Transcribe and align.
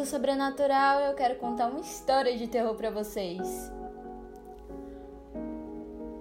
do 0.00 0.06
sobrenatural, 0.06 1.02
eu 1.02 1.14
quero 1.14 1.36
contar 1.36 1.68
uma 1.68 1.80
história 1.80 2.34
de 2.34 2.48
terror 2.48 2.74
para 2.74 2.90
vocês. 2.90 3.70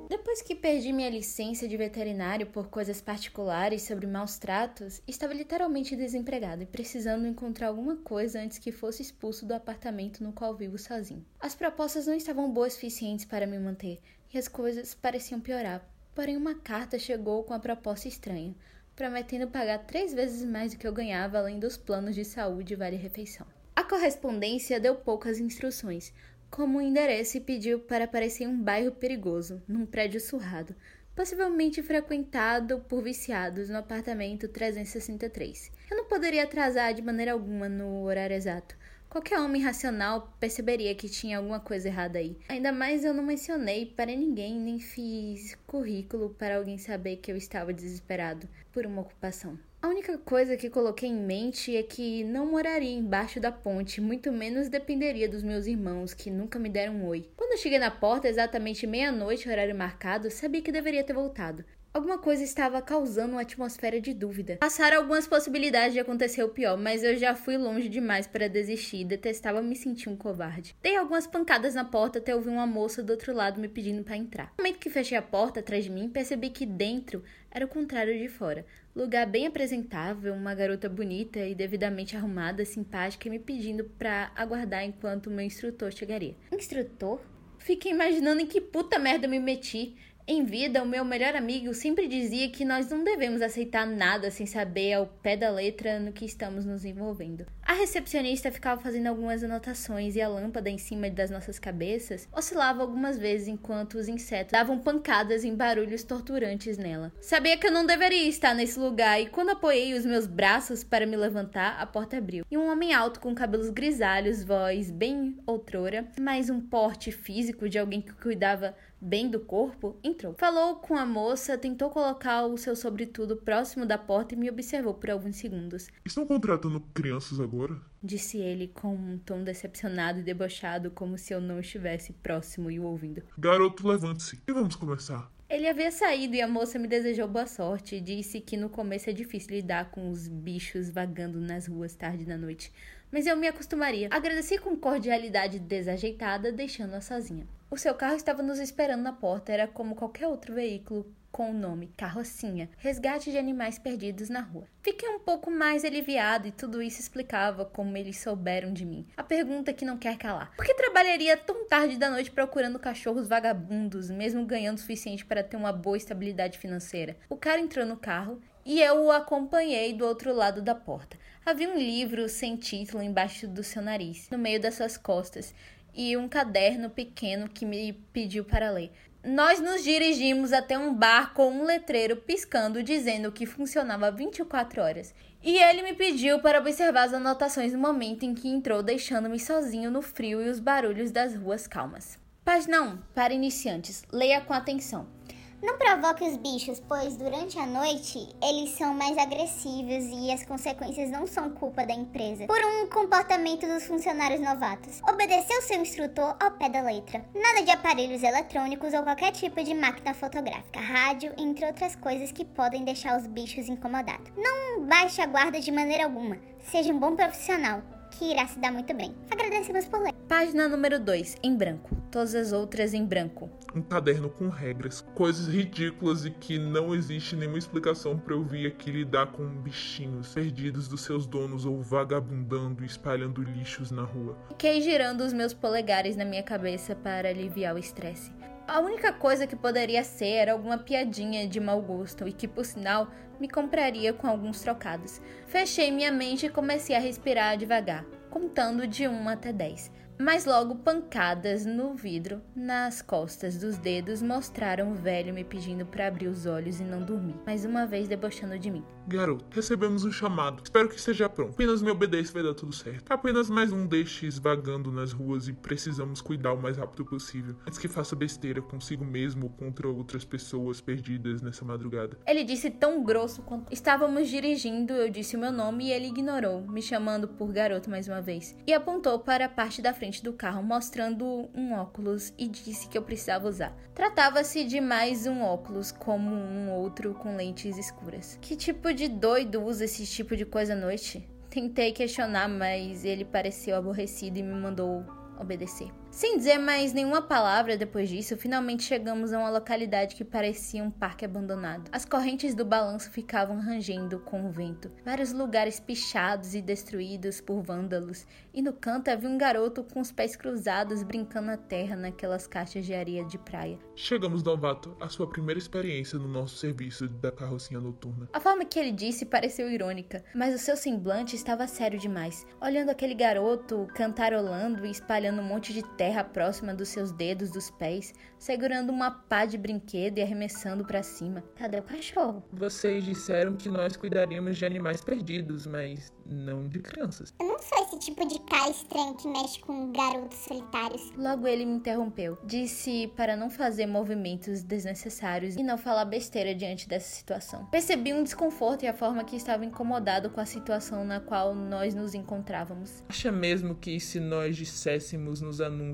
Depois 0.10 0.42
que 0.42 0.54
perdi 0.54 0.92
minha 0.92 1.10
licença 1.10 1.66
de 1.66 1.78
veterinário 1.78 2.48
por 2.48 2.68
coisas 2.68 3.00
particulares 3.00 3.84
sobre 3.84 4.06
maus 4.06 4.38
tratos, 4.38 5.02
estava 5.08 5.34
literalmente 5.34 5.96
desempregado 5.96 6.64
e 6.64 6.66
precisando 6.66 7.26
encontrar 7.26 7.68
alguma 7.68 7.96
coisa 7.96 8.42
antes 8.42 8.58
que 8.58 8.70
fosse 8.70 9.02
expulso 9.02 9.46
do 9.46 9.54
apartamento 9.54 10.22
no 10.22 10.34
qual 10.34 10.54
vivo 10.54 10.78
sozinho. 10.78 11.26
As 11.40 11.56
propostas 11.56 12.06
não 12.06 12.16
estavam 12.16 12.52
boas 12.52 12.74
o 12.74 12.76
suficientes 12.76 13.24
para 13.24 13.48
me 13.48 13.58
manter 13.58 14.02
e 14.34 14.38
as 14.38 14.50
coisas 14.50 14.94
pareciam 14.94 15.40
piorar. 15.40 15.88
Porém, 16.14 16.36
uma 16.36 16.56
carta 16.56 17.00
chegou 17.00 17.46
com 17.46 17.54
a 17.54 17.60
proposta 17.60 18.10
estranha, 18.10 18.54
prometendo 18.94 19.48
pagar 19.48 19.86
três 19.86 20.14
vezes 20.14 20.44
mais 20.44 20.74
do 20.74 20.78
que 20.78 20.86
eu 20.86 20.92
ganhava, 20.92 21.38
além 21.38 21.60
dos 21.60 21.78
planos 21.78 22.14
de 22.14 22.26
saúde 22.26 22.74
e 22.74 22.76
vale-refeição. 22.76 23.48
Correspondência 23.90 24.80
deu 24.80 24.94
poucas 24.94 25.40
instruções, 25.40 26.14
como 26.52 26.78
um 26.78 26.82
endereço 26.82 27.38
e 27.38 27.42
pediu 27.42 27.80
para 27.80 28.04
aparecer 28.04 28.44
em 28.44 28.48
um 28.48 28.62
bairro 28.62 28.92
perigoso, 28.92 29.64
num 29.68 29.84
prédio 29.84 30.22
surrado, 30.22 30.76
possivelmente 31.16 31.82
frequentado 31.82 32.82
por 32.88 33.02
viciados 33.02 33.68
no 33.68 33.80
apartamento 33.80 34.48
363. 34.48 35.72
Eu 35.90 35.98
não 35.98 36.06
poderia 36.06 36.44
atrasar 36.44 36.94
de 36.94 37.02
maneira 37.02 37.32
alguma 37.32 37.68
no 37.68 38.04
horário 38.04 38.36
exato. 38.36 38.78
Qualquer 39.10 39.40
homem 39.40 39.64
racional 39.64 40.32
perceberia 40.40 40.94
que 40.94 41.10
tinha 41.10 41.40
alguma 41.40 41.60
coisa 41.60 41.88
errada 41.88 42.20
aí. 42.20 42.38
Ainda 42.48 42.72
mais 42.72 43.04
eu 43.04 43.12
não 43.12 43.24
mencionei 43.24 43.88
para 43.88 44.16
ninguém 44.16 44.60
nem 44.60 44.80
fiz 44.80 45.58
currículo 45.66 46.30
para 46.38 46.58
alguém 46.58 46.78
saber 46.78 47.16
que 47.16 47.32
eu 47.32 47.36
estava 47.36 47.74
desesperado 47.74 48.48
por 48.72 48.86
uma 48.86 49.02
ocupação. 49.02 49.58
A 49.82 49.88
única 49.88 50.18
coisa 50.18 50.58
que 50.58 50.70
coloquei 50.70 51.08
em 51.08 51.16
mente 51.16 51.74
é 51.74 51.82
que 51.82 52.22
não 52.26 52.46
moraria 52.46 52.92
embaixo 52.92 53.40
da 53.40 53.50
ponte, 53.50 54.02
muito 54.02 54.30
menos 54.30 54.68
dependeria 54.68 55.30
dos 55.30 55.42
meus 55.42 55.68
irmãos, 55.68 56.14
que 56.14 56.30
nunca 56.30 56.60
me 56.60 56.68
deram 56.68 56.96
um 56.96 57.08
oi. 57.08 57.30
Quando 57.38 57.58
cheguei 57.58 57.80
na 57.80 57.90
porta, 57.90 58.28
exatamente 58.28 58.86
meia-noite, 58.86 59.48
horário 59.48 59.74
marcado, 59.74 60.30
sabia 60.30 60.62
que 60.62 60.70
deveria 60.70 61.02
ter 61.02 61.14
voltado. 61.14 61.64
Alguma 61.94 62.20
coisa 62.20 62.44
estava 62.44 62.82
causando 62.82 63.34
uma 63.34 63.42
atmosfera 63.42 64.00
de 64.00 64.14
dúvida. 64.14 64.58
Passaram 64.58 64.98
algumas 64.98 65.28
possibilidades 65.28 65.94
de 65.94 66.00
acontecer 66.00 66.44
o 66.44 66.50
pior, 66.50 66.78
mas 66.78 67.04
eu 67.04 67.18
já 67.18 67.34
fui 67.34 67.58
longe 67.58 67.90
demais 67.90 68.28
para 68.28 68.48
desistir 68.48 68.98
e 68.98 69.06
detestava 69.06 69.62
me 69.62 69.76
sentir 69.76 70.08
um 70.08 70.16
covarde. 70.16 70.76
Dei 70.84 70.96
algumas 70.98 71.26
pancadas 71.26 71.74
na 71.74 71.84
porta 71.84 72.20
até 72.20 72.36
ouvir 72.36 72.50
uma 72.50 72.68
moça 72.68 73.02
do 73.02 73.12
outro 73.12 73.34
lado 73.34 73.60
me 73.60 73.68
pedindo 73.68 74.04
para 74.04 74.18
entrar. 74.18 74.54
No 74.58 74.64
momento 74.64 74.78
que 74.78 74.90
fechei 74.90 75.18
a 75.18 75.22
porta 75.22 75.62
atrás 75.62 75.86
de 75.86 75.90
mim, 75.90 76.10
percebi 76.10 76.52
que 76.52 76.66
dentro 76.66 77.24
era 77.50 77.66
o 77.66 77.70
contrário 77.70 78.16
de 78.20 78.28
fora. 78.28 78.66
Lugar 78.96 79.28
bem 79.28 79.46
apresentável, 79.46 80.34
uma 80.34 80.56
garota 80.56 80.90
bonita 80.90 81.40
e 81.40 81.54
devidamente 81.54 82.18
arrumada, 82.18 82.66
simpática, 82.66 83.30
me 83.30 83.38
pedindo 83.38 83.84
para 83.84 84.32
aguardar 84.36 84.84
enquanto 84.84 85.28
o 85.28 85.32
meu 85.32 85.46
instrutor 85.46 85.92
chegaria. 85.92 86.36
Instrutor? 86.52 87.22
Fiquei 87.60 87.92
imaginando 87.92 88.42
em 88.42 88.48
que 88.48 88.60
puta 88.60 88.98
merda 88.98 89.28
me 89.28 89.40
meti. 89.40 89.96
Em 90.32 90.46
vida, 90.46 90.84
o 90.84 90.86
meu 90.86 91.04
melhor 91.04 91.36
amigo 91.36 91.74
sempre 91.74 92.08
dizia 92.08 92.52
que 92.52 92.64
nós 92.64 92.88
não 92.88 93.04
devemos 93.04 93.42
aceitar 93.42 93.88
nada 93.88 94.30
sem 94.30 94.46
saber 94.46 94.94
ao 94.94 95.08
pé 95.08 95.36
da 95.36 95.50
letra 95.50 96.00
no 96.00 96.14
que 96.14 96.24
estamos 96.24 96.68
nos 96.68 96.86
envolvendo. 96.86 97.48
A 97.64 97.74
recepcionista 97.74 98.52
ficava 98.52 98.80
fazendo 98.80 99.08
algumas 99.08 99.44
anotações 99.44 100.16
e 100.16 100.22
a 100.22 100.28
lâmpada 100.28 100.70
em 100.70 100.78
cima 100.78 101.10
das 101.10 101.32
nossas 101.32 101.58
cabeças 101.58 102.28
oscilava 102.32 102.84
algumas 102.84 103.18
vezes 103.18 103.48
enquanto 103.48 103.96
os 103.96 104.08
insetos 104.08 104.52
davam 104.52 104.78
pancadas 104.78 105.44
em 105.44 105.56
barulhos 105.56 106.04
torturantes 106.04 106.78
nela. 106.78 107.12
Sabia 107.20 107.58
que 107.58 107.66
eu 107.66 107.72
não 107.72 107.88
deveria 107.88 108.30
estar 108.30 108.54
nesse 108.54 108.80
lugar 108.80 109.20
e 109.20 109.26
quando 109.30 109.50
apoiei 109.50 109.96
os 109.96 110.06
meus 110.06 110.28
braços 110.28 110.84
para 110.84 111.08
me 111.08 111.18
levantar, 111.18 111.80
a 111.80 111.88
porta 111.88 112.18
abriu. 112.18 112.46
E 112.52 112.56
um 112.56 112.72
homem 112.72 112.94
alto 112.94 113.20
com 113.20 113.34
cabelos 113.34 113.72
grisalhos, 113.72 114.44
voz 114.44 114.92
bem 114.92 115.40
outrora, 115.48 116.08
mas 116.20 116.52
um 116.52 116.62
porte 116.62 117.12
físico 117.12 117.68
de 117.68 117.80
alguém 117.80 118.00
que 118.00 118.14
cuidava 118.14 118.76
bem 119.02 119.30
do 119.30 119.40
corpo, 119.40 119.98
entrou. 120.04 120.36
Falou 120.38 120.76
com 120.76 120.96
a 120.96 121.06
moça, 121.06 121.58
tentou 121.58 121.90
colocar 121.90 122.46
o 122.46 122.58
seu 122.58 122.76
sobretudo 122.76 123.38
próximo 123.38 123.86
da 123.86 123.98
porta 123.98 124.34
e 124.34 124.38
me 124.38 124.50
observou 124.50 124.94
por 124.94 125.10
alguns 125.10 125.38
segundos. 125.38 125.88
Estão 126.06 126.26
contratando 126.26 126.82
crianças 126.94 127.40
agora? 127.40 127.80
Disse 128.04 128.38
ele 128.38 128.68
com 128.68 128.94
um 128.94 129.18
tom 129.18 129.44
decepcionado 129.44 130.20
e 130.20 130.24
debochado, 130.24 130.92
como 130.92 131.18
se 131.18 131.34
eu 131.34 131.42
não 131.42 131.60
estivesse 131.60 132.14
próximo 132.14 132.70
e 132.70 132.80
o 132.80 132.84
ouvindo. 132.84 133.24
Garoto, 133.38 133.88
levante-se 133.88 134.42
e 134.48 134.54
vamos 134.54 134.76
conversar. 134.76 135.32
Ele 135.50 135.68
havia 135.68 135.92
saído 135.92 136.36
e 136.36 136.42
a 136.42 136.48
moça 136.48 136.78
me 136.78 136.88
desejou 136.88 137.28
boa 137.28 137.48
sorte 137.48 137.96
e 137.96 138.02
disse 138.02 138.40
que 138.40 138.56
no 138.56 138.70
começo 138.70 139.10
é 139.10 139.14
difícil 139.14 139.56
lidar 139.56 139.90
com 139.90 140.12
os 140.12 140.28
bichos 140.28 140.92
vagando 140.92 141.42
nas 141.42 141.66
ruas 141.66 141.96
tarde 141.96 142.24
da 142.24 142.38
noite, 142.38 142.72
mas 143.12 143.26
eu 143.26 143.36
me 143.36 143.48
acostumaria. 143.48 144.10
Agradeci 144.12 144.60
com 144.60 144.78
cordialidade 144.78 145.58
desajeitada, 145.58 146.52
deixando-a 146.52 147.02
sozinha. 147.02 147.48
O 147.72 147.78
seu 147.78 147.94
carro 147.94 148.16
estava 148.16 148.42
nos 148.42 148.58
esperando 148.58 149.04
na 149.04 149.14
porta, 149.14 149.52
era 149.52 149.68
como 149.68 149.94
qualquer 149.94 150.28
outro 150.28 150.56
veículo 150.56 151.06
com 151.32 151.52
o 151.52 151.54
nome 151.54 151.94
Carrocinha, 151.96 152.68
resgate 152.80 153.30
de 153.30 153.38
animais 153.38 153.78
perdidos 153.78 154.28
na 154.28 154.42
rua. 154.42 154.68
Fiquei 154.82 155.08
um 155.08 155.20
pouco 155.20 155.52
mais 155.52 155.86
aliviado 155.86 156.48
e 156.48 156.52
tudo 156.52 156.82
isso 156.82 157.00
explicava 157.00 157.64
como 157.66 157.96
eles 157.96 158.18
souberam 158.18 158.74
de 158.74 158.84
mim. 158.84 159.06
A 159.16 159.22
pergunta 159.22 159.72
que 159.72 159.86
não 159.86 160.00
quer 160.00 160.18
calar: 160.18 160.52
por 160.56 160.66
que 160.66 160.74
trabalharia 160.74 161.38
tão 161.38 161.68
tarde 161.68 161.96
da 161.96 162.10
noite 162.10 162.32
procurando 162.32 162.80
cachorros 162.80 163.28
vagabundos, 163.28 164.10
mesmo 164.10 164.48
ganhando 164.48 164.78
o 164.78 164.82
suficiente 164.82 165.24
para 165.24 165.44
ter 165.44 165.56
uma 165.56 165.72
boa 165.72 165.96
estabilidade 165.96 166.58
financeira? 166.58 167.18
O 167.30 167.38
cara 167.38 167.62
entrou 167.62 167.86
no 167.86 167.98
carro 167.98 168.42
e 168.66 168.82
eu 168.82 169.06
o 169.06 169.12
acompanhei 169.12 169.94
do 169.94 170.06
outro 170.06 170.34
lado 170.34 170.60
da 170.60 170.74
porta. 170.74 171.18
Havia 171.46 171.70
um 171.70 171.78
livro 171.78 172.28
sem 172.28 172.56
título 172.56 173.02
embaixo 173.02 173.48
do 173.48 173.64
seu 173.64 173.82
nariz, 173.82 174.28
no 174.30 174.38
meio 174.38 174.60
das 174.60 174.76
suas 174.76 174.98
costas, 174.98 175.54
e 175.94 176.16
um 176.16 176.28
caderno 176.28 176.90
pequeno 176.90 177.50
que 177.50 177.66
me 177.66 177.94
pediu 178.14 178.44
para 178.44 178.72
ler. 178.72 178.92
Nós 179.24 179.60
nos 179.60 179.84
dirigimos 179.84 180.54
até 180.54 180.78
um 180.78 180.94
bar 180.94 181.34
com 181.34 181.52
um 181.52 181.66
letreiro 181.66 182.16
piscando 182.16 182.82
dizendo 182.82 183.32
que 183.32 183.46
funcionava 183.46 184.10
24 184.10 184.82
horas. 184.82 185.14
E 185.44 185.58
ele 185.58 185.82
me 185.82 185.94
pediu 185.94 186.40
para 186.40 186.60
observar 186.60 187.04
as 187.04 187.14
anotações 187.14 187.74
no 187.74 187.80
momento 187.80 188.24
em 188.24 188.34
que 188.34 188.48
entrou, 188.48 188.82
deixando-me 188.82 189.40
sozinho 189.40 189.92
no 189.92 190.02
frio 190.02 190.42
e 190.42 190.50
os 190.50 190.60
barulhos 190.60 191.12
das 191.12 191.36
ruas 191.36 191.68
calmas. 191.68 192.18
Página 192.46 192.82
1. 192.82 192.98
Para 193.14 193.34
iniciantes. 193.34 194.04
Leia 194.12 194.42
com 194.42 194.54
atenção. 194.54 195.19
Não 195.62 195.78
provoque 195.78 196.24
os 196.24 196.38
bichos, 196.38 196.82
pois 196.88 197.18
durante 197.18 197.60
a 197.60 197.66
noite 197.66 198.30
eles 198.42 198.72
são 198.78 198.94
mais 198.94 199.18
agressivos 199.18 200.06
e 200.06 200.32
as 200.32 200.46
consequências 200.46 201.12
não 201.12 201.28
são 201.28 201.50
culpa 201.50 201.86
da 201.86 201.94
empresa 201.94 202.48
por 202.48 202.60
um 202.60 202.88
comportamento 202.88 203.68
dos 203.68 203.86
funcionários 203.86 204.40
novatos. 204.40 205.02
Obedecer 205.08 205.58
o 205.58 205.62
seu 205.62 205.82
instrutor 205.82 206.36
ao 206.40 206.52
pé 206.52 206.70
da 206.70 206.82
letra. 206.82 207.26
Nada 207.36 207.64
de 207.64 207.72
aparelhos 207.72 208.24
eletrônicos 208.24 208.94
ou 208.94 209.04
qualquer 209.04 209.32
tipo 209.32 209.62
de 209.62 209.74
máquina 209.74 210.14
fotográfica, 210.14 210.80
rádio, 210.80 211.34
entre 211.38 211.66
outras 211.66 211.96
coisas 211.96 212.32
que 212.32 212.46
podem 212.46 212.86
deixar 212.86 213.20
os 213.20 213.28
bichos 213.28 213.68
incomodados. 213.68 214.32
Não 214.38 214.86
baixe 214.86 215.22
a 215.22 215.26
guarda 215.26 215.60
de 215.60 215.72
maneira 215.72 216.06
alguma. 216.06 216.38
Seja 216.72 216.94
um 216.94 217.00
bom 217.00 217.16
profissional 217.16 217.82
que 218.12 218.32
irá 218.32 218.48
se 218.48 218.60
dar 218.60 218.72
muito 218.72 218.94
bem. 218.94 219.16
Agradecemos 219.32 219.86
por 219.86 220.02
ler. 220.02 220.14
Página 220.28 220.68
número 220.68 221.00
2, 221.00 221.38
em 221.44 221.56
branco. 221.56 221.96
Todas 222.12 222.36
as 222.36 222.52
outras 222.52 222.94
em 222.94 223.06
branco. 223.06 223.50
Um 223.74 223.82
caderno 223.82 224.30
com 224.30 224.50
regras, 224.50 225.02
coisas 225.16 225.48
ridículas 225.48 226.26
e 226.26 226.32
que 226.32 226.58
não 226.58 226.94
existe 226.94 227.36
nenhuma 227.36 227.58
explicação 227.58 228.18
para 228.18 228.34
eu 228.34 228.44
vir 228.44 228.68
aqui 228.68 228.92
lidar 228.92 229.28
com 229.28 229.46
bichinhos 229.48 230.34
perdidos 230.34 230.88
dos 230.88 231.02
seus 231.02 231.26
donos 231.26 231.66
ou 231.66 231.82
vagabundando 231.82 232.84
e 232.84 232.86
espalhando 232.86 233.42
lixos 233.42 233.92
na 233.92 234.04
rua. 234.04 234.38
Fiquei 234.50 234.82
girando 234.82 235.22
os 235.22 235.34
meus 235.34 235.54
polegares 235.54 236.16
na 236.16 236.26
minha 236.26 236.44
cabeça 236.44 236.96
para 236.96 237.30
aliviar 237.30 237.76
o 237.76 237.80
estresse. 237.80 238.32
A 238.68 238.80
única 238.80 239.12
coisa 239.12 239.48
que 239.48 239.56
poderia 239.56 240.04
ser 240.04 240.34
era 240.34 240.52
alguma 240.52 240.78
piadinha 240.78 241.48
de 241.48 241.60
mau 241.60 241.82
gosto 241.82 242.28
e 242.28 242.32
que, 242.32 242.48
por 242.48 242.64
sinal, 242.64 243.10
me 243.40 243.48
compraria 243.48 244.14
com 244.14 244.28
alguns 244.28 244.62
trocados. 244.62 245.22
Fechei 245.48 245.92
minha 245.92 246.12
mente 246.12 246.46
e 246.46 246.50
comecei 246.50 246.96
a 246.96 247.00
respirar 247.00 247.58
devagar, 247.58 248.06
contando 248.30 248.86
de 248.86 249.08
1 249.08 249.30
até 249.30 249.54
10. 249.54 249.92
Mas 250.22 250.44
logo 250.44 250.76
pancadas 250.76 251.66
no 251.66 251.96
vidro, 251.96 252.42
nas 252.54 253.02
costas 253.02 253.58
dos 253.58 253.78
dedos, 253.78 254.22
mostraram 254.22 254.92
o 254.92 254.96
velho 254.96 255.34
me 255.34 255.46
pedindo 255.46 255.86
para 255.86 256.08
abrir 256.08 256.28
os 256.28 256.46
olhos 256.46 256.82
e 256.82 256.84
não 256.84 257.02
dormir, 257.02 257.38
mais 257.46 257.64
uma 257.64 257.88
vez 257.88 258.06
debochando 258.06 258.60
de 258.60 258.70
mim. 258.70 258.84
Garoto, 259.08 259.46
recebemos 259.50 260.04
um 260.04 260.12
chamado. 260.12 260.62
Espero 260.62 260.90
que 260.90 260.98
esteja 260.98 261.30
pronto. 261.30 261.54
Apenas 261.54 261.82
me 261.82 261.90
obedeça 261.90 262.32
e 262.32 262.34
vai 262.34 262.44
dar 262.44 262.54
tudo 262.54 262.76
certo. 262.76 263.10
Apenas 263.10 263.50
mais 263.50 263.72
um 263.72 263.88
destes 263.88 264.38
vagando 264.38 264.92
nas 264.92 265.14
ruas 265.14 265.48
e 265.48 265.54
precisamos 265.54 266.22
cuidar 266.22 266.52
o 266.52 266.62
mais 266.62 266.78
rápido 266.78 267.06
possível. 267.06 267.56
Antes 267.66 267.80
que 267.80 267.88
faça 267.88 268.14
besteira 268.14 268.62
consigo 268.62 269.06
mesmo 269.06 269.46
ou 269.46 269.50
contra 269.50 269.88
outras 269.88 270.26
pessoas 270.26 270.82
perdidas 270.82 271.42
nessa 271.42 271.64
madrugada. 271.64 272.18
Ele 272.28 272.44
disse 272.44 272.70
tão 272.70 273.04
grosso 273.06 273.42
quanto 273.42 273.74
estávamos 273.74 274.28
dirigindo, 274.28 274.94
eu 274.94 275.10
disse 275.10 275.38
o 275.38 275.40
meu 275.40 275.52
nome 275.52 275.86
e 275.86 275.92
ele 275.92 276.08
ignorou, 276.08 276.62
me 276.68 276.82
chamando 276.82 277.28
por 277.28 277.52
garoto 277.54 277.90
mais 277.90 278.08
uma 278.08 278.22
vez. 278.22 278.56
E 278.68 278.74
apontou 278.74 279.18
para 279.18 279.46
a 279.46 279.50
parte 279.50 279.82
da 279.82 279.94
frente 279.94 280.09
do 280.18 280.34
carro, 280.34 280.64
mostrando 280.64 281.50
um 281.54 281.74
óculos 281.74 282.34
e 282.38 282.48
disse 282.48 282.88
que 282.88 282.98
eu 282.98 283.04
precisava 283.04 283.48
usar. 283.48 283.76
Tratava-se 283.94 284.64
de 284.64 284.82
mais 284.82 285.28
um 285.28 285.42
óculos, 285.42 285.92
como 285.92 286.34
um 286.34 286.72
outro 286.72 287.14
com 287.14 287.36
lentes 287.36 287.78
escuras. 287.78 288.38
Que 288.42 288.56
tipo 288.56 288.92
de 288.92 289.08
doido 289.08 289.62
usa 289.62 289.86
esse 289.86 290.06
tipo 290.08 290.36
de 290.36 290.46
coisa 290.46 290.74
à 290.74 290.76
noite? 290.76 291.30
Tentei 291.50 291.92
questionar, 291.92 292.50
mas 292.50 293.06
ele 293.06 293.24
pareceu 293.24 293.76
aborrecido 293.76 294.40
e 294.40 294.44
me 294.44 294.54
mandou 294.54 295.06
obedecer. 295.40 295.90
Sem 296.12 296.38
dizer 296.38 296.58
mais 296.58 296.92
nenhuma 296.92 297.22
palavra 297.22 297.78
depois 297.78 298.10
disso, 298.10 298.36
finalmente 298.36 298.84
chegamos 298.84 299.32
a 299.32 299.40
uma 299.40 299.50
localidade 299.50 300.16
que 300.16 300.26
parecia 300.26 300.84
um 300.84 300.90
parque 300.90 301.24
abandonado. 301.24 301.90
As 301.92 302.04
correntes 302.04 302.56
do 302.56 302.66
balanço 302.66 303.12
ficavam 303.12 303.60
rangendo 303.60 304.20
com 304.20 304.46
o 304.46 304.52
vento, 304.52 304.92
vários 305.06 305.32
lugares 305.32 305.80
pichados 305.80 306.56
e 306.56 306.62
destruídos 306.62 307.40
por 307.40 307.62
vândalos, 307.62 308.26
e 308.54 308.62
no 308.62 308.74
canto 308.74 309.10
havia 309.10 309.30
um 309.30 309.38
garoto 309.38 309.84
com 309.84 310.02
os 310.02 310.12
pés 310.12 310.36
cruzados 310.36 311.04
brincando 311.04 311.48
na 311.48 311.58
terra 311.58 311.96
naquelas 311.96 312.48
caixas 312.48 312.86
de 312.86 312.94
areia 312.94 313.24
de 313.24 313.38
praia. 313.38 313.78
Chegamos, 313.96 314.44
novato, 314.44 314.98
à 315.00 315.08
sua 315.10 315.30
primeira 315.30 315.60
experiência 315.60 316.18
no 316.18 316.28
nosso 316.28 316.58
serviço 316.58 317.08
da 317.08 317.32
carrocinha 317.32 317.80
noturna. 317.80 318.28
A 318.34 318.40
forma 318.40 318.66
que 318.66 318.80
ele 318.80 318.92
disse 318.92 319.26
pareceu 319.26 319.70
irônica, 319.70 320.24
mas 320.34 320.56
o 320.56 320.58
seu 320.58 320.76
semblante 320.76 321.36
estava 321.36 321.68
sério 321.68 322.00
demais, 322.00 322.46
olhando 322.60 322.90
aquele 322.90 323.14
garoto 323.14 323.88
cantarolando 323.94 324.86
e 324.86 324.92
espalhando 324.92 325.42
um 325.42 325.46
monte 325.46 325.72
de 325.72 325.84
terra 326.00 326.24
próxima 326.24 326.74
dos 326.74 326.88
seus 326.88 327.12
dedos 327.12 327.52
dos 327.52 327.70
pés, 327.70 328.14
segurando 328.38 328.90
uma 328.90 329.12
pá 329.12 329.44
de 329.44 329.58
brinquedo 329.58 330.18
e 330.18 330.22
arremessando 330.22 330.86
para 330.86 331.04
cima. 331.04 331.44
Cadê 331.58 331.80
o 331.80 331.84
cachorro? 331.84 332.42
Vocês 332.54 333.04
disseram 333.04 333.58
que 333.58 333.68
nós 333.68 333.98
cuidaríamos 333.98 334.58
de 334.58 334.66
animais 334.66 335.02
perdidos, 335.02 335.68
mas 335.68 336.14
não 336.26 336.70
de 336.70 336.80
crianças. 336.80 337.34
Eu 337.38 337.48
não 337.48 337.60
sou 337.60 337.84
esse 337.84 338.00
tipo 338.00 338.26
de 338.26 338.40
cara 338.44 338.70
estranho 338.70 339.14
que 339.16 339.28
mexe 339.28 339.60
com 339.60 339.92
garotos 339.92 340.38
solitários. 340.38 341.12
Logo 341.18 341.46
ele 341.46 341.66
me 341.66 341.74
interrompeu. 341.74 342.38
Disse 342.46 343.12
para 343.18 343.36
não 343.36 343.50
fazer 343.50 343.86
movimentos 343.86 344.64
desnecessários 344.64 345.58
e 345.58 345.64
não 345.64 345.78
falar 345.78 346.06
besteira 346.06 346.56
diante 346.56 346.88
dessa 346.88 347.14
situação. 347.14 347.66
Percebi 347.66 348.14
um 348.14 348.24
desconforto 348.24 348.86
e 348.86 348.88
a 348.88 348.94
forma 348.94 349.26
que 349.26 349.36
estava 349.36 349.66
incomodado 349.66 350.30
com 350.30 350.40
a 350.40 350.46
situação 350.46 351.04
na 351.04 351.20
qual 351.20 351.54
nós 351.54 351.94
nos 351.94 352.14
encontrávamos. 352.14 353.04
Acha 353.10 353.34
mesmo 353.34 353.76
que 353.76 354.00
se 354.00 354.22
nós 354.22 354.56
disséssemos 354.56 355.42
nos 355.42 355.60
anúncios 355.60 355.89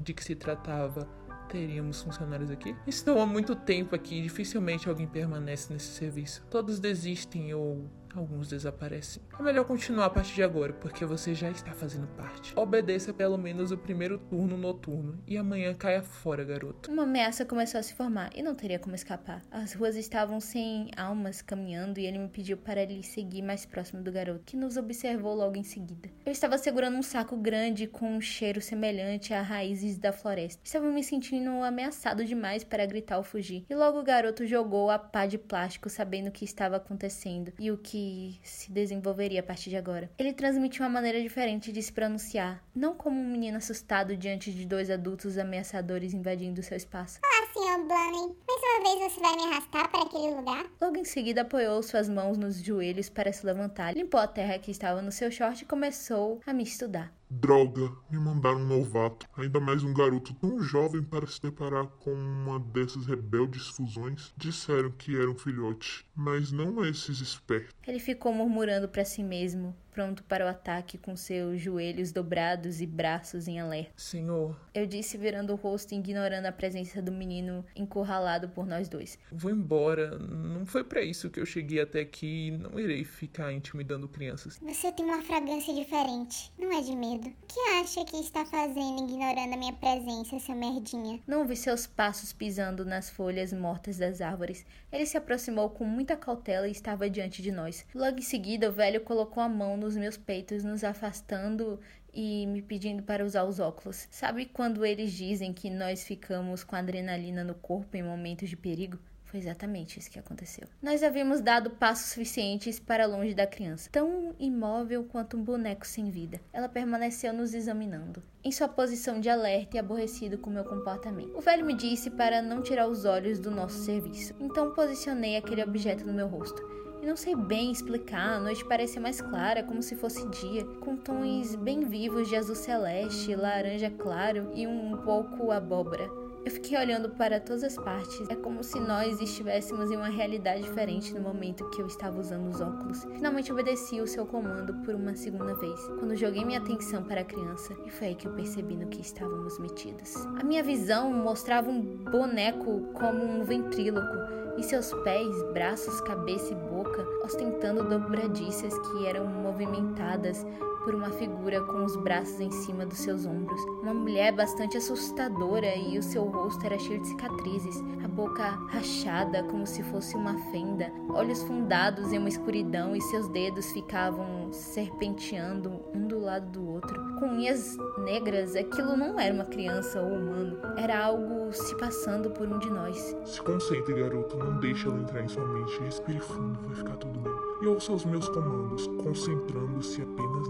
de 0.00 0.14
que 0.14 0.24
se 0.24 0.34
tratava 0.34 1.08
teríamos 1.48 2.00
funcionários 2.00 2.50
aqui? 2.50 2.74
Estou 2.86 3.20
há 3.20 3.26
muito 3.26 3.54
tempo 3.54 3.94
aqui 3.94 4.18
e 4.18 4.22
dificilmente 4.22 4.88
alguém 4.88 5.06
permanece 5.06 5.72
nesse 5.72 5.88
serviço. 5.88 6.42
Todos 6.50 6.80
desistem 6.80 7.52
ou 7.52 7.90
alguns 8.14 8.48
desaparecem. 8.48 9.22
É 9.38 9.42
melhor 9.42 9.64
continuar 9.64 10.06
a 10.06 10.10
partir 10.10 10.34
de 10.34 10.42
agora, 10.42 10.72
porque 10.72 11.04
você 11.04 11.34
já 11.34 11.50
está 11.50 11.72
fazendo 11.72 12.06
parte. 12.08 12.52
Obedeça 12.56 13.12
pelo 13.12 13.38
menos 13.38 13.70
o 13.70 13.78
primeiro 13.78 14.18
turno 14.18 14.56
noturno 14.56 15.18
e 15.26 15.36
amanhã 15.36 15.74
caia 15.74 16.02
fora, 16.02 16.44
garoto. 16.44 16.90
Uma 16.90 17.04
ameaça 17.04 17.44
começou 17.44 17.80
a 17.80 17.82
se 17.82 17.94
formar 17.94 18.30
e 18.34 18.42
não 18.42 18.54
teria 18.54 18.78
como 18.78 18.94
escapar. 18.94 19.42
As 19.50 19.72
ruas 19.72 19.96
estavam 19.96 20.40
sem 20.40 20.90
almas 20.96 21.42
caminhando 21.42 21.98
e 21.98 22.06
ele 22.06 22.18
me 22.18 22.28
pediu 22.28 22.56
para 22.56 22.84
lhe 22.84 23.02
seguir 23.02 23.42
mais 23.42 23.64
próximo 23.64 24.02
do 24.02 24.12
garoto, 24.12 24.42
que 24.44 24.56
nos 24.56 24.76
observou 24.76 25.34
logo 25.34 25.56
em 25.56 25.64
seguida. 25.64 26.08
Eu 26.24 26.32
estava 26.32 26.58
segurando 26.58 26.96
um 26.96 27.02
saco 27.02 27.36
grande 27.36 27.86
com 27.86 28.16
um 28.16 28.20
cheiro 28.20 28.60
semelhante 28.60 29.34
a 29.34 29.42
raízes 29.42 29.98
da 29.98 30.12
floresta. 30.12 30.60
Estava 30.64 30.90
me 30.90 31.02
sentindo 31.02 31.50
ameaçado 31.62 32.24
demais 32.24 32.64
para 32.64 32.86
gritar 32.86 33.18
ou 33.18 33.22
fugir. 33.22 33.64
E 33.68 33.74
logo 33.74 33.98
o 33.98 34.04
garoto 34.04 34.46
jogou 34.46 34.90
a 34.90 34.98
pá 34.98 35.26
de 35.26 35.38
plástico, 35.38 35.88
sabendo 35.88 36.28
o 36.28 36.32
que 36.32 36.44
estava 36.44 36.76
acontecendo 36.76 37.52
e 37.58 37.70
o 37.70 37.78
que 37.78 38.01
se 38.42 38.70
desenvolveria 38.70 39.40
a 39.40 39.42
partir 39.42 39.70
de 39.70 39.76
agora. 39.76 40.10
Ele 40.18 40.32
transmitiu 40.32 40.84
uma 40.84 40.90
maneira 40.90 41.20
diferente 41.20 41.72
de 41.72 41.82
se 41.82 41.92
pronunciar, 41.92 42.62
não 42.74 42.94
como 42.94 43.20
um 43.20 43.30
menino 43.30 43.56
assustado 43.56 44.16
diante 44.16 44.52
de 44.52 44.66
dois 44.66 44.90
adultos 44.90 45.38
ameaçadores 45.38 46.14
invadindo 46.14 46.62
seu 46.62 46.76
espaço. 46.76 47.20
Olá, 47.24 47.48
Sr. 47.52 47.86
Blaney. 47.86 48.36
Mais 48.48 48.62
uma 48.62 48.82
vez 48.82 49.12
você 49.12 49.20
vai 49.20 49.36
me 49.36 49.42
arrastar 49.42 49.90
para 49.90 50.02
aquele 50.02 50.34
lugar? 50.34 50.66
Logo 50.80 50.96
em 50.96 51.04
seguida 51.04 51.42
apoiou 51.42 51.82
suas 51.82 52.08
mãos 52.08 52.38
nos 52.38 52.62
joelhos 52.62 53.08
para 53.08 53.32
se 53.32 53.44
levantar, 53.44 53.94
limpou 53.94 54.20
a 54.20 54.26
terra 54.26 54.58
que 54.58 54.70
estava 54.70 55.02
no 55.02 55.12
seu 55.12 55.30
short 55.30 55.62
e 55.62 55.66
começou 55.66 56.40
a 56.46 56.52
me 56.52 56.62
estudar. 56.62 57.12
Droga, 57.34 57.90
me 58.10 58.18
mandaram 58.18 58.58
um 58.60 58.66
novato. 58.66 59.26
Ainda 59.38 59.58
mais 59.58 59.82
um 59.82 59.94
garoto 59.94 60.34
tão 60.34 60.60
jovem 60.60 61.02
para 61.02 61.26
se 61.26 61.40
deparar 61.40 61.86
com 61.86 62.12
uma 62.12 62.60
dessas 62.60 63.06
rebeldes 63.06 63.68
fusões. 63.68 64.32
Disseram 64.36 64.90
que 64.90 65.16
era 65.16 65.30
um 65.30 65.34
filhote, 65.34 66.04
mas 66.14 66.52
não 66.52 66.84
esses 66.84 67.20
espertos. 67.20 67.72
Ele 67.88 67.98
ficou 67.98 68.34
murmurando 68.34 68.86
para 68.86 69.04
si 69.04 69.22
mesmo, 69.22 69.74
pronto 69.92 70.22
para 70.24 70.44
o 70.44 70.48
ataque 70.48 70.98
com 70.98 71.16
seus 71.16 71.60
joelhos 71.60 72.12
dobrados 72.12 72.80
e 72.82 72.86
braços 72.86 73.48
em 73.48 73.58
alerta. 73.58 73.92
Senhor, 73.96 74.54
Eu 74.74 74.86
disse 74.86 75.16
virando 75.16 75.52
o 75.54 75.56
rosto 75.56 75.94
e 75.94 75.98
ignorando 75.98 76.46
a 76.46 76.52
presença 76.52 77.00
do 77.00 77.10
menino 77.10 77.64
encurralado 77.74 78.50
por 78.50 78.66
nós 78.66 78.88
dois. 78.90 79.18
vou 79.32 79.50
embora. 79.50 80.18
Não 80.18 80.66
foi 80.66 80.84
para 80.84 81.02
isso 81.02 81.30
que 81.30 81.40
eu 81.40 81.46
cheguei 81.46 81.80
até 81.80 82.00
aqui 82.00 82.48
e 82.48 82.50
não 82.50 82.78
irei 82.78 83.04
ficar 83.04 83.52
intimidando 83.52 84.06
crianças. 84.06 84.58
Você 84.62 84.92
tem 84.92 85.04
uma 85.06 85.22
fragrância 85.22 85.74
diferente. 85.74 86.52
Não 86.58 86.70
é 86.70 86.82
de 86.82 86.94
medo. 86.94 87.21
O 87.24 87.46
que 87.46 87.60
acha 87.80 88.04
que 88.04 88.16
está 88.16 88.44
fazendo 88.44 89.04
ignorando 89.04 89.54
a 89.54 89.56
minha 89.56 89.72
presença, 89.74 90.40
seu 90.40 90.56
merdinha? 90.56 91.20
Não 91.24 91.46
vi 91.46 91.54
seus 91.54 91.86
passos 91.86 92.32
pisando 92.32 92.84
nas 92.84 93.08
folhas 93.10 93.52
mortas 93.52 93.96
das 93.96 94.20
árvores. 94.20 94.66
Ele 94.90 95.06
se 95.06 95.16
aproximou 95.16 95.70
com 95.70 95.84
muita 95.84 96.16
cautela 96.16 96.66
e 96.66 96.72
estava 96.72 97.08
diante 97.08 97.40
de 97.40 97.52
nós. 97.52 97.86
Logo 97.94 98.18
em 98.18 98.22
seguida, 98.22 98.68
o 98.68 98.72
velho 98.72 99.02
colocou 99.02 99.40
a 99.40 99.48
mão 99.48 99.76
nos 99.76 99.96
meus 99.96 100.16
peitos, 100.16 100.64
nos 100.64 100.82
afastando 100.82 101.78
e 102.12 102.44
me 102.48 102.60
pedindo 102.60 103.04
para 103.04 103.24
usar 103.24 103.44
os 103.44 103.60
óculos. 103.60 104.08
Sabe 104.10 104.46
quando 104.46 104.84
eles 104.84 105.12
dizem 105.12 105.52
que 105.52 105.70
nós 105.70 106.02
ficamos 106.02 106.64
com 106.64 106.74
adrenalina 106.74 107.44
no 107.44 107.54
corpo 107.54 107.96
em 107.96 108.02
momentos 108.02 108.48
de 108.48 108.56
perigo? 108.56 108.98
Foi 109.32 109.40
exatamente 109.40 109.98
isso 109.98 110.10
que 110.10 110.18
aconteceu. 110.18 110.68
Nós 110.82 111.02
havíamos 111.02 111.40
dado 111.40 111.70
passos 111.70 112.10
suficientes 112.10 112.78
para 112.78 113.06
longe 113.06 113.32
da 113.34 113.46
criança, 113.46 113.88
tão 113.90 114.36
imóvel 114.38 115.04
quanto 115.04 115.38
um 115.38 115.42
boneco 115.42 115.86
sem 115.86 116.10
vida. 116.10 116.38
Ela 116.52 116.68
permaneceu 116.68 117.32
nos 117.32 117.54
examinando, 117.54 118.22
em 118.44 118.52
sua 118.52 118.68
posição 118.68 119.18
de 119.18 119.30
alerta 119.30 119.76
e 119.76 119.80
aborrecido 119.80 120.36
com 120.36 120.50
meu 120.50 120.64
comportamento. 120.64 121.34
O 121.34 121.40
velho 121.40 121.64
me 121.64 121.72
disse 121.72 122.10
para 122.10 122.42
não 122.42 122.60
tirar 122.60 122.86
os 122.86 123.06
olhos 123.06 123.40
do 123.40 123.50
nosso 123.50 123.78
serviço, 123.78 124.34
então 124.38 124.74
posicionei 124.74 125.38
aquele 125.38 125.62
objeto 125.62 126.06
no 126.06 126.12
meu 126.12 126.28
rosto. 126.28 126.62
E 127.00 127.06
não 127.06 127.16
sei 127.16 127.34
bem 127.34 127.72
explicar, 127.72 128.34
a 128.34 128.38
noite 128.38 128.62
parecia 128.66 129.00
mais 129.00 129.22
clara, 129.22 129.62
como 129.62 129.82
se 129.82 129.96
fosse 129.96 130.28
dia, 130.28 130.62
com 130.80 130.94
tons 130.94 131.54
bem 131.54 131.86
vivos 131.86 132.28
de 132.28 132.36
azul 132.36 132.54
celeste, 132.54 133.34
laranja 133.34 133.88
claro 133.88 134.50
e 134.52 134.66
um 134.66 134.94
pouco 134.98 135.50
abóbora. 135.50 136.21
Eu 136.44 136.50
fiquei 136.50 136.76
olhando 136.76 137.08
para 137.10 137.38
todas 137.38 137.62
as 137.62 137.76
partes. 137.76 138.28
É 138.28 138.34
como 138.34 138.64
se 138.64 138.80
nós 138.80 139.20
estivéssemos 139.20 139.92
em 139.92 139.96
uma 139.96 140.08
realidade 140.08 140.62
diferente 140.62 141.14
no 141.14 141.20
momento 141.20 141.70
que 141.70 141.80
eu 141.80 141.86
estava 141.86 142.18
usando 142.18 142.48
os 142.48 142.60
óculos. 142.60 143.04
Finalmente 143.04 143.52
obedeci 143.52 144.00
o 144.00 144.06
seu 144.08 144.26
comando 144.26 144.74
por 144.84 144.94
uma 144.94 145.14
segunda 145.14 145.54
vez, 145.54 145.80
quando 146.00 146.16
joguei 146.16 146.44
minha 146.44 146.58
atenção 146.58 147.04
para 147.04 147.20
a 147.20 147.24
criança, 147.24 147.76
e 147.86 147.90
foi 147.90 148.08
aí 148.08 148.14
que 148.16 148.26
eu 148.26 148.32
percebi 148.32 148.74
no 148.74 148.88
que 148.88 149.00
estávamos 149.00 149.58
metidos. 149.60 150.16
A 150.40 150.42
minha 150.42 150.64
visão 150.64 151.12
mostrava 151.12 151.70
um 151.70 151.80
boneco 151.80 152.80
como 152.92 153.22
um 153.24 153.44
ventríloco 153.44 154.16
e 154.58 154.64
seus 154.64 154.92
pés, 155.04 155.42
braços, 155.52 156.00
cabeça 156.00 156.52
e 156.52 156.56
boca 156.56 157.06
ostentando 157.24 157.88
dobradiças 157.88 158.76
que 158.78 159.06
eram 159.06 159.26
movimentadas 159.26 160.44
por 160.84 160.94
uma 160.94 161.10
figura 161.10 161.60
com 161.62 161.84
os 161.84 161.96
braços 161.96 162.40
em 162.40 162.50
cima 162.50 162.84
dos 162.84 162.98
seus 162.98 163.26
ombros. 163.26 163.60
Uma 163.82 163.94
mulher 163.94 164.32
bastante 164.32 164.76
assustadora 164.76 165.74
e 165.76 165.98
o 165.98 166.02
seu 166.02 166.24
rosto 166.24 166.64
era 166.64 166.78
cheio 166.78 167.00
de 167.00 167.08
cicatrizes, 167.08 167.82
a 168.04 168.08
boca 168.08 168.42
rachada 168.68 169.42
como 169.44 169.66
se 169.66 169.82
fosse 169.84 170.16
uma 170.16 170.36
fenda, 170.50 170.92
olhos 171.10 171.42
fundados 171.42 172.12
em 172.12 172.18
uma 172.18 172.28
escuridão 172.28 172.94
e 172.94 173.00
seus 173.00 173.28
dedos 173.28 173.70
ficavam 173.72 174.52
serpenteando 174.52 175.80
um 175.94 176.06
do 176.06 176.18
lado 176.18 176.50
do 176.50 176.68
outro. 176.68 177.00
Com 177.18 177.26
unhas 177.26 177.76
negras, 177.98 178.56
aquilo 178.56 178.96
não 178.96 179.18
era 179.18 179.34
uma 179.34 179.44
criança 179.44 180.00
ou 180.00 180.08
humano, 180.08 180.58
era 180.76 181.04
algo 181.04 181.52
se 181.52 181.76
passando 181.76 182.30
por 182.30 182.46
um 182.48 182.58
de 182.58 182.70
nós. 182.70 183.16
Se 183.24 183.40
concentre, 183.42 183.94
garoto. 183.94 184.36
Não 184.36 184.58
deixe 184.58 184.86
ela 184.86 184.98
entrar 184.98 185.22
em 185.22 185.28
sua 185.28 185.46
mente. 185.46 185.78
Respire 185.80 186.20
fundo, 186.20 186.58
vai 186.66 186.74
ficar 186.76 186.96
tudo 186.96 187.18
bem. 187.20 187.32
E 187.62 187.66
ouça 187.66 187.92
os 187.92 188.04
meus 188.04 188.28
comandos, 188.28 188.86
concentrando-se 189.02 190.02
apenas 190.02 190.48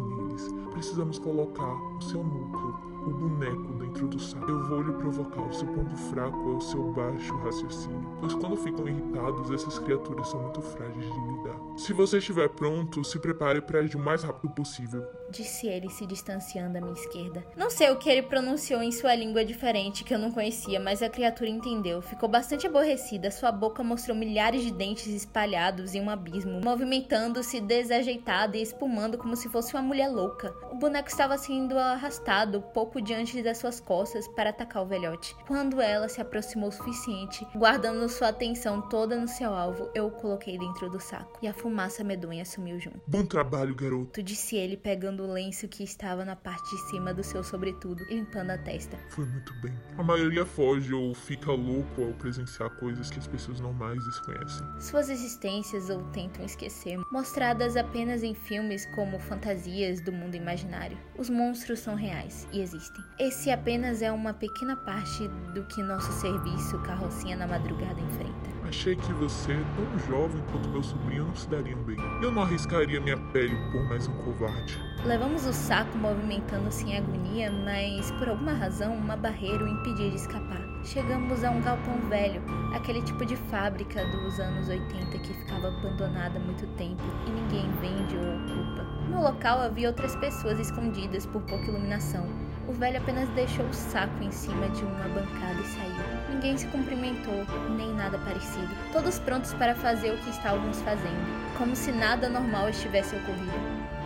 Precisamos 0.73 1.19
colocar 1.19 1.75
o 1.97 2.01
seu 2.01 2.23
núcleo, 2.23 2.93
o 3.07 3.11
boneco, 3.11 3.73
dentro 3.75 4.09
do 4.09 4.19
saco. 4.19 4.49
Eu 4.51 4.67
vou 4.69 4.83
lhe 4.83 4.93
provocar. 4.93 5.43
O 5.43 5.53
seu 5.53 5.67
ponto 5.69 5.97
fraco 5.97 6.53
é 6.53 6.57
o 6.57 6.61
seu 6.61 6.93
baixo 6.93 7.37
raciocínio. 7.39 8.17
Pois 8.21 8.35
quando 8.35 8.57
ficam 8.57 8.89
irritados, 8.89 9.51
essas 9.51 9.79
criaturas 9.79 10.29
são 10.29 10.41
muito 10.43 10.63
frágeis 10.63 11.05
de 11.05 11.21
lidar. 11.21 11.57
Se 11.77 11.93
você 11.93 12.19
estiver 12.19 12.49
pronto, 12.49 13.05
se 13.05 13.19
prepare 13.19 13.61
para 13.61 13.81
agir 13.81 13.97
o 13.97 14.01
mais 14.01 14.23
rápido 14.23 14.51
possível. 14.51 15.05
Disse 15.31 15.67
ele, 15.67 15.89
se 15.89 16.07
distanciando 16.07 16.77
à 16.79 16.81
minha 16.81 16.93
esquerda. 16.93 17.45
Não 17.57 17.71
sei 17.71 17.91
o 17.91 17.97
que 17.97 18.09
ele 18.09 18.23
pronunciou 18.23 18.83
em 18.83 18.93
sua 18.93 19.15
língua 19.15 19.45
diferente 19.45 20.05
que 20.05 20.15
eu 20.15 20.19
não 20.19 20.31
conhecia, 20.31 20.79
mas 20.79 21.03
a 21.03 21.09
criatura 21.09 21.49
entendeu. 21.49 22.03
Ficou 22.03 22.29
bastante 22.29 22.67
aborrecida. 22.67 23.31
Sua 23.31 23.51
boca 23.51 23.83
mostrou 23.83 24.17
milhares 24.17 24.63
de 24.63 24.71
dentes 24.71 25.07
espalhados 25.07 25.95
em 25.95 26.03
um 26.03 26.11
abismo, 26.11 26.61
movimentando-se 26.63 27.61
desajeitada 27.61 28.57
e 28.57 28.63
espumando 28.63 29.17
como 29.17 29.35
se 29.35 29.49
fosse 29.49 29.75
uma 29.75 29.83
mulher 29.83 30.09
louca. 30.09 30.22
O 30.71 30.77
boneco 30.77 31.09
estava 31.09 31.37
sendo 31.37 31.77
arrastado 31.79 32.63
pouco 32.75 33.01
diante 33.01 33.43
das 33.43 33.59
suas 33.59 33.81
costas 33.81 34.29
para 34.29 34.51
atacar 34.51 34.83
o 34.83 34.87
velhote. 34.87 35.35
Quando 35.47 35.81
ela 35.81 36.09
se 36.09 36.21
aproximou 36.21 36.69
o 36.69 36.73
suficiente, 36.73 37.47
guardando 37.57 38.09
sua 38.09 38.29
atenção 38.29 38.81
toda 38.83 39.19
no 39.19 39.27
seu 39.27 39.53
alvo, 39.53 39.91
eu 39.95 40.07
o 40.07 40.11
coloquei 40.11 40.59
dentro 40.59 40.89
do 40.91 41.01
saco. 41.01 41.39
E 41.43 41.49
a 41.49 41.55
fumaça 41.55 42.05
medonha 42.05 42.45
sumiu 42.45 42.79
junto. 42.79 43.01
Bom 43.07 43.25
trabalho, 43.25 43.75
garoto. 43.75 44.23
Disse 44.23 44.57
ele 44.57 44.77
pegando 44.77 45.25
o 45.25 45.33
lenço 45.33 45.67
que 45.67 45.83
estava 45.83 46.25
na 46.25 46.37
parte 46.37 46.71
de 46.71 46.83
cima 46.91 47.13
do 47.13 47.25
seu 47.25 47.43
sobretudo 47.43 48.05
e 48.09 48.15
limpando 48.15 48.51
a 48.51 48.59
testa. 48.59 48.97
Foi 49.11 49.25
muito 49.25 49.53
bem. 49.61 49.73
A 49.99 50.03
maioria 50.03 50.47
foge 50.47 50.95
ou 50.95 51.15
fica 51.15 51.51
louco 51.51 52.05
ao 52.05 52.13
presenciar 52.13 52.71
coisas 52.79 53.11
que 53.11 53.19
as 53.19 53.27
pessoas 53.27 53.61
normais 53.61 54.05
desconhecem. 54.05 54.67
Suas 54.81 55.09
existências 55.09 55.91
ou 55.91 56.03
tentam 56.11 56.45
esquecer, 56.45 56.99
mostradas 57.11 57.77
apenas 57.77 58.23
em 58.23 58.35
filmes 58.35 58.87
como 58.95 59.19
fantasias 59.19 60.01
do 60.13 60.19
mundo 60.19 60.37
imaginário. 60.37 60.99
Os 61.19 61.31
monstros 61.31 61.81
são 61.81 61.95
reais 61.95 62.47
e 62.53 62.61
existem. 62.61 63.03
Esse 63.19 63.51
apenas 63.51 64.03
é 64.03 64.13
uma 64.13 64.35
pequena 64.35 64.77
parte 64.77 65.27
do 65.55 65.65
que 65.65 65.83
nosso 65.83 66.13
serviço 66.13 66.79
Carrocinha 66.81 67.37
na 67.37 67.47
Madrugada 67.47 68.01
enfrenta. 68.01 68.53
Achei 68.69 68.95
que 68.97 69.13
você, 69.15 69.55
tão 69.77 69.99
jovem 70.07 70.43
quanto 70.51 70.69
meu 70.69 70.83
sobrinho, 70.83 71.27
não 71.27 71.35
se 71.35 71.49
dariam 71.49 71.83
bem. 71.83 71.97
Eu 72.23 72.31
não 72.31 72.43
arriscaria 72.43 73.01
minha 73.01 73.19
pele 73.33 73.55
por 73.71 73.85
mais 73.85 74.07
um 74.07 74.13
covarde. 74.19 74.79
Levamos 75.05 75.47
o 75.47 75.53
saco 75.53 75.97
movimentando-se 75.99 76.87
em 76.87 76.97
agonia, 76.97 77.51
mas 77.51 78.11
por 78.13 78.29
alguma 78.29 78.53
razão 78.53 78.95
uma 78.95 79.17
barreira 79.17 79.65
o 79.65 79.69
impedia 79.69 80.11
de 80.11 80.17
escapar. 80.17 80.63
Chegamos 80.85 81.45
a 81.45 81.51
um 81.51 81.61
galpão 81.61 82.01
velho, 82.09 82.43
aquele 82.75 83.03
tipo 83.03 83.25
de 83.27 83.37
fábrica 83.37 84.05
dos 84.07 84.41
anos 84.41 84.69
80 84.69 85.19
que 85.19 85.35
ficava 85.35 85.69
abandonada 85.69 86.39
há 86.39 86.43
muito 86.43 86.67
tempo 86.77 87.03
e 87.27 87.31
ninguém 87.31 87.71
vende 87.81 88.17
ou 88.17 88.37
ocupa. 88.37 88.92
No 89.09 89.23
local 89.23 89.61
havia 89.61 89.89
outras 89.89 90.17
pessoas 90.17 90.59
escondidas 90.59 91.27
por 91.27 91.43
pouca 91.43 91.67
iluminação. 91.67 92.27
O 92.69 92.73
velho 92.73 92.99
apenas 92.99 93.29
deixou 93.31 93.67
o 93.67 93.75
saco 93.75 94.23
em 94.23 94.31
cima 94.31 94.69
de 94.69 94.83
uma 94.83 95.09
bancada 95.09 95.61
e 95.61 95.65
saiu. 95.65 96.35
Ninguém 96.35 96.57
se 96.57 96.67
cumprimentou, 96.69 97.45
nem 97.77 97.93
nada 97.95 98.19
parecido. 98.19 98.69
Todos 98.93 99.19
prontos 99.19 99.53
para 99.55 99.75
fazer 99.75 100.13
o 100.13 100.19
que 100.19 100.31
estávamos 100.31 100.81
fazendo, 100.83 101.59
como 101.59 101.75
se 101.75 101.91
nada 101.91 102.29
normal 102.29 102.69
estivesse 102.69 103.17
ocorrido. 103.17 103.53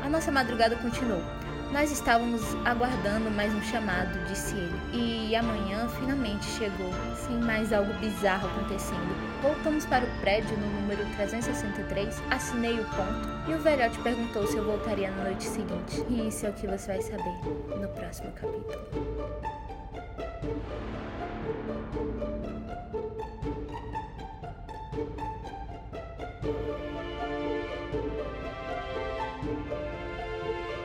A 0.02 0.08
nossa 0.08 0.32
madrugada 0.32 0.76
continuou. 0.76 1.22
Nós 1.72 1.90
estávamos 1.90 2.42
aguardando 2.64 3.30
mais 3.30 3.52
um 3.52 3.60
chamado, 3.62 4.18
disse 4.28 4.54
ele. 4.54 4.80
E 4.92 5.34
amanhã 5.36 5.88
finalmente 5.88 6.44
chegou, 6.44 6.90
sem 7.16 7.36
mais 7.38 7.72
algo 7.72 7.92
bizarro 7.94 8.48
acontecendo. 8.48 9.42
Voltamos 9.42 9.84
para 9.84 10.04
o 10.04 10.20
prédio 10.20 10.56
no 10.56 10.80
número 10.80 11.04
363, 11.16 12.22
assinei 12.30 12.80
o 12.80 12.84
ponto 12.84 13.50
e 13.50 13.54
o 13.54 13.58
velhote 13.58 13.98
perguntou 13.98 14.46
se 14.46 14.56
eu 14.56 14.64
voltaria 14.64 15.10
na 15.10 15.24
noite 15.24 15.44
seguinte. 15.44 16.04
E 16.08 16.28
isso 16.28 16.46
é 16.46 16.50
o 16.50 16.52
que 16.52 16.66
você 16.66 16.86
vai 16.86 17.02
saber 17.02 17.34
no 17.80 17.88
próximo 17.88 18.32
capítulo. 18.32 18.86